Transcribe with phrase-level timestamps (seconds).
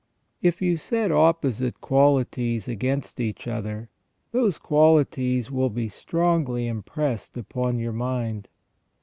[0.41, 3.91] If you set opposite qualities against each other,
[4.31, 8.49] those qualities will be strongly impressed upon your mind.